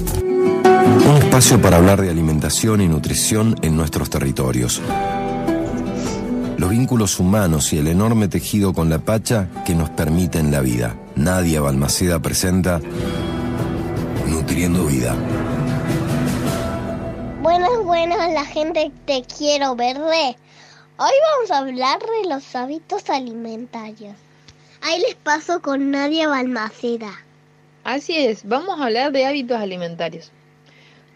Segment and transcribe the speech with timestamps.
[0.00, 4.80] Un espacio para hablar de alimentación y nutrición en nuestros territorios.
[6.56, 10.94] Los vínculos humanos y el enorme tejido con la Pacha que nos permiten la vida.
[11.16, 12.80] Nadia Balmaceda presenta
[14.26, 15.14] Nutriendo Vida.
[17.42, 20.36] Buenas, buenas, la gente te quiero verde.
[20.98, 24.14] Hoy vamos a hablar de los hábitos alimentarios.
[24.82, 27.10] Ahí les paso con Nadia Balmaceda.
[27.90, 30.30] Así es, vamos a hablar de hábitos alimentarios.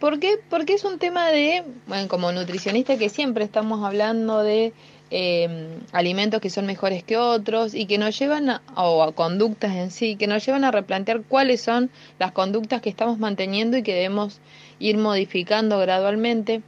[0.00, 0.40] ¿Por qué?
[0.50, 4.72] Porque es un tema de, bueno, como nutricionista que siempre estamos hablando de
[5.12, 9.76] eh, alimentos que son mejores que otros y que nos llevan a, o a conductas
[9.76, 13.84] en sí, que nos llevan a replantear cuáles son las conductas que estamos manteniendo y
[13.84, 14.40] que debemos
[14.80, 16.62] ir modificando gradualmente.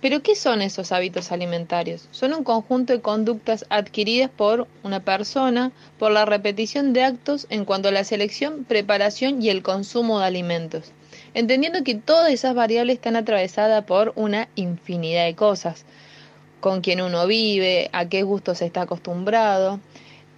[0.00, 2.06] Pero ¿qué son esos hábitos alimentarios?
[2.10, 7.64] Son un conjunto de conductas adquiridas por una persona por la repetición de actos en
[7.64, 10.92] cuanto a la selección, preparación y el consumo de alimentos,
[11.32, 15.86] entendiendo que todas esas variables están atravesadas por una infinidad de cosas,
[16.60, 19.80] con quién uno vive, a qué gustos está acostumbrado,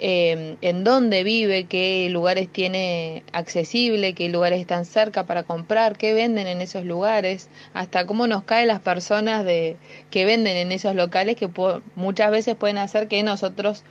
[0.01, 6.15] eh, en dónde vive, qué lugares tiene accesible, qué lugares están cerca para comprar, qué
[6.15, 9.77] venden en esos lugares, hasta cómo nos caen las personas de,
[10.11, 11.51] que venden en esos locales que
[11.97, 13.83] muchas veces pueden hacer que nosotros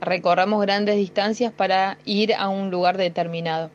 [0.00, 3.70] recorramos grandes distancias para ir a un lugar determinado.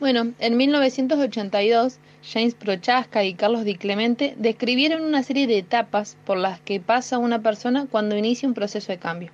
[0.00, 6.38] Bueno, en 1982, James Prochaska y Carlos Di Clemente describieron una serie de etapas por
[6.38, 9.30] las que pasa una persona cuando inicia un proceso de cambio.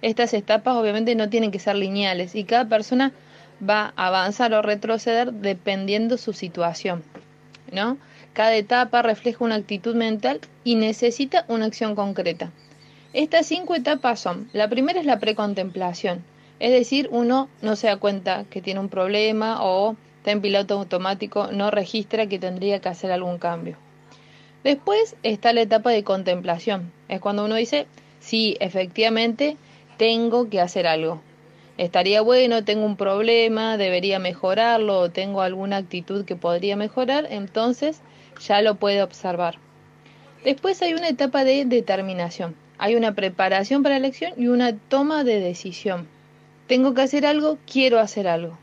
[0.00, 3.12] Estas etapas obviamente no tienen que ser lineales y cada persona
[3.68, 7.02] va a avanzar o retroceder dependiendo su situación,
[7.72, 7.98] ¿no?
[8.32, 12.52] Cada etapa refleja una actitud mental y necesita una acción concreta.
[13.12, 16.22] Estas cinco etapas son, la primera es la precontemplación,
[16.60, 20.74] es decir, uno no se da cuenta que tiene un problema o está en piloto
[20.74, 23.76] automático, no registra que tendría que hacer algún cambio.
[24.62, 27.86] Después está la etapa de contemplación, es cuando uno dice,
[28.20, 29.56] sí, efectivamente,
[29.98, 31.20] tengo que hacer algo.
[31.76, 38.00] Estaría bueno, tengo un problema, debería mejorarlo, tengo alguna actitud que podría mejorar, entonces
[38.40, 39.58] ya lo puede observar.
[40.44, 42.56] Después hay una etapa de determinación.
[42.78, 46.08] Hay una preparación para la elección y una toma de decisión
[46.68, 48.56] tengo que hacer algo, quiero hacer algo.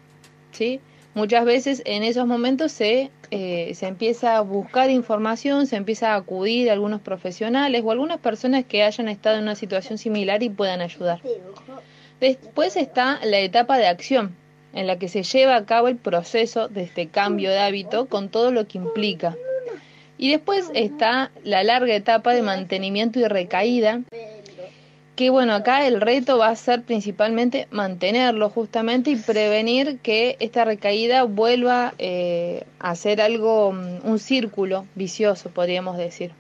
[0.52, 0.80] ¿sí?
[1.16, 6.18] Muchas veces en esos momentos se, eh, se empieza a buscar información, se empieza a
[6.18, 10.50] acudir a algunos profesionales o algunas personas que hayan estado en una situación similar y
[10.50, 11.22] puedan ayudar.
[12.20, 14.36] Después está la etapa de acción,
[14.74, 18.28] en la que se lleva a cabo el proceso de este cambio de hábito con
[18.28, 19.38] todo lo que implica.
[20.18, 24.02] Y después está la larga etapa de mantenimiento y recaída,
[25.16, 30.66] que bueno, acá el reto va a ser principalmente mantenerlo justamente y prevenir que esta
[30.66, 36.32] recaída vuelva eh, a ser algo, mm, un círculo vicioso, podríamos decir.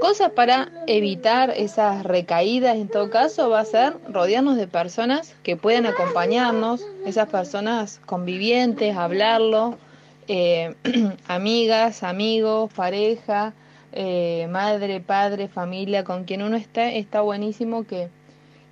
[0.00, 5.56] Cosas para evitar esas recaídas en todo caso va a ser rodearnos de personas que
[5.56, 9.78] puedan acompañarnos, esas personas convivientes, hablarlo,
[10.26, 10.74] eh,
[11.28, 13.54] amigas, amigos, pareja,
[13.92, 18.08] eh, madre, padre, familia, con quien uno está, está buenísimo que,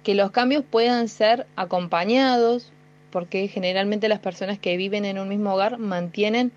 [0.03, 2.72] que los cambios puedan ser acompañados,
[3.10, 6.53] porque generalmente las personas que viven en un mismo hogar mantienen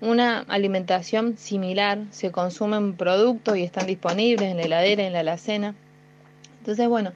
[0.00, 5.74] una alimentación similar, se consumen productos y están disponibles en la heladera, en la alacena.
[6.60, 7.12] Entonces, bueno,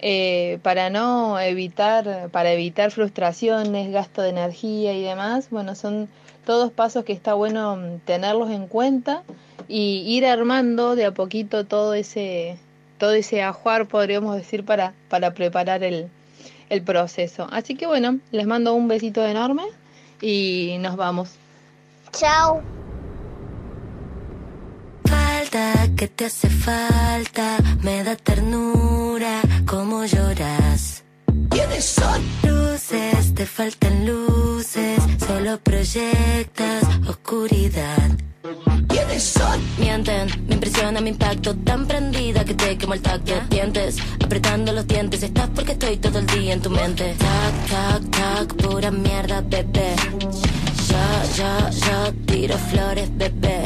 [0.00, 6.08] eh, para no evitar, para evitar frustraciones, gasto de energía y demás, bueno, son
[6.44, 9.22] todos pasos que está bueno tenerlos en cuenta
[9.68, 12.56] y ir armando de a poquito todo ese
[12.98, 16.08] todo ese ajuar podríamos decir para para preparar el,
[16.70, 19.64] el proceso así que bueno les mando un besito enorme
[20.20, 21.30] y nos vamos
[22.12, 22.62] chao
[25.04, 31.04] falta que te hace falta me da ternura como lloras
[31.50, 32.22] ¿Quiénes son?
[32.44, 38.10] Luces, te faltan luces, solo proyectas oscuridad.
[38.88, 39.60] ¿Quiénes son?
[39.78, 43.34] Mienten, me impresiona mi impacto tan prendida que te quemo el tacto.
[43.50, 47.14] Dientes, apretando los dientes, estás porque estoy todo el día en tu mente.
[47.18, 49.94] Tac, tac, tac, pura mierda, bebé.
[50.88, 53.64] Ya, ya, ya, tiro flores, bebé.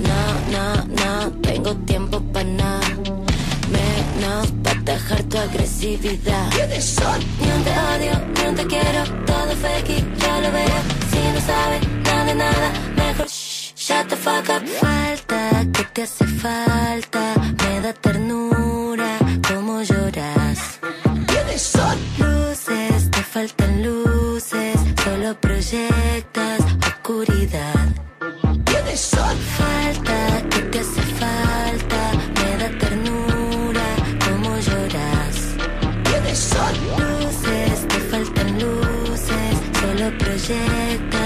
[0.00, 0.22] No,
[0.54, 2.88] no, no, tengo tiempo para nada.
[3.70, 6.50] Menos para dejar tu agresividad.
[6.50, 7.20] ¿Quiénes son?
[7.40, 10.80] Ni un te odio, ni un te quiero, todo fake, ya lo veo.
[11.10, 13.28] Si no sabes nada de nada, mejor
[13.86, 14.66] Shut the fuck up.
[14.66, 17.34] Falta, que te hace falta?
[17.62, 20.80] Me da ternura, como lloras?
[21.26, 21.98] Tienes sol.
[22.18, 27.88] Luces, te faltan luces, solo proyectas oscuridad.
[28.64, 29.36] Tienes sol.
[29.58, 32.00] Falta, que te hace falta?
[32.38, 33.86] Me da ternura,
[34.24, 35.36] como lloras?
[36.04, 36.74] Tienes sol.
[37.00, 41.23] Luces, te faltan luces, solo proyectas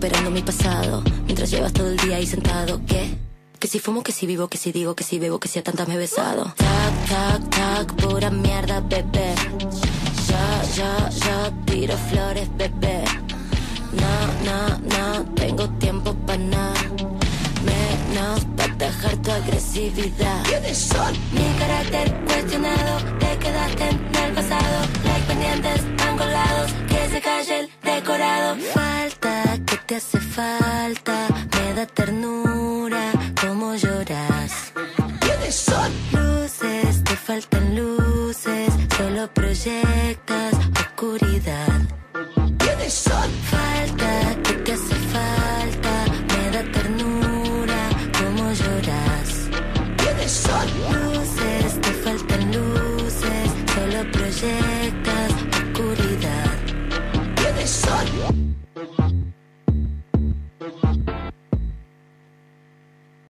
[0.00, 1.02] recuperando mi pasado.
[1.26, 3.18] Mientras llevas todo el día ahí sentado, ¿qué?
[3.58, 5.62] Que si fumo, que si vivo, que si digo, que si bebo, que si a
[5.62, 6.54] tantas me he besado.
[6.56, 9.34] Tac, tac, tac, pura mierda, bebé.
[10.26, 13.04] Ya, ya, ya, tiro flores, bebé.
[13.92, 14.14] No,
[14.48, 16.80] no, no, tengo tiempo para nada.
[17.62, 20.42] Menos para dejar tu agresividad.
[20.44, 21.12] ¿Quiénes son?
[21.32, 24.78] Mi carácter cuestionado, te quedaste en el pasado.
[25.04, 28.56] Like pendientes, angolados, que se calle el decorado.
[28.72, 29.49] Falta,
[29.90, 31.26] te hace falta?
[31.56, 33.10] Me da ternura,
[33.40, 34.72] cómo lloras.
[35.18, 35.90] ¿Quiénes son?
[36.12, 41.80] Luces, te faltan luces, solo proyectas oscuridad.
[42.58, 43.30] ¿Quiénes son?
[43.50, 44.36] Falta,